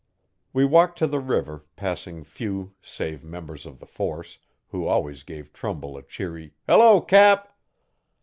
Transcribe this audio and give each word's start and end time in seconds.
We 0.51 0.65
walked 0.65 0.97
to 0.97 1.05
the 1.05 1.19
river, 1.19 1.63
passing 1.75 2.23
few 2.23 2.73
save 2.81 3.23
members 3.23 3.67
of 3.67 3.77
'the 3.79 3.85
force, 3.85 4.39
who 4.69 4.87
always 4.87 5.21
gave 5.21 5.53
Trumbull 5.53 5.95
a 5.95 6.01
cheery 6.01 6.55
'hello, 6.67 7.01
Cap!' 7.01 7.53